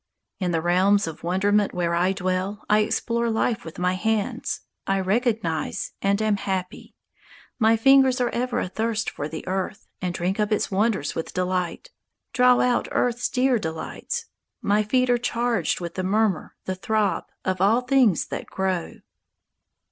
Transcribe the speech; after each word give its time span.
In 0.39 0.49
the 0.49 0.63
realms 0.63 1.05
of 1.05 1.21
wonderment 1.21 1.75
where 1.75 1.93
I 1.93 2.11
dwell 2.11 2.65
I 2.67 2.79
explore 2.79 3.29
life 3.29 3.63
with 3.63 3.77
my 3.77 3.93
hands; 3.93 4.61
I 4.87 4.99
recognize, 4.99 5.91
and 6.01 6.19
am 6.23 6.37
happy; 6.37 6.95
My 7.59 7.77
fingers 7.77 8.19
are 8.19 8.29
ever 8.31 8.59
athirst 8.59 9.11
for 9.11 9.27
the 9.27 9.47
earth, 9.47 9.85
And 10.01 10.11
drink 10.15 10.39
up 10.39 10.51
its 10.51 10.71
wonders 10.71 11.13
with 11.13 11.35
delight, 11.35 11.91
Draw 12.33 12.61
out 12.61 12.87
earth's 12.91 13.29
dear 13.29 13.59
delights; 13.59 14.25
My 14.59 14.81
feet 14.81 15.11
are 15.11 15.19
charged 15.19 15.79
with 15.79 15.93
the 15.93 16.03
murmur, 16.03 16.55
The 16.65 16.73
throb, 16.73 17.25
of 17.45 17.61
all 17.61 17.81
things 17.81 18.25
that 18.29 18.47
grow. 18.47 19.01